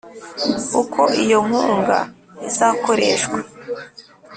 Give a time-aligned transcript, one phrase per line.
[0.81, 1.99] uko iyo nkunga
[2.49, 3.39] izakoreshwa.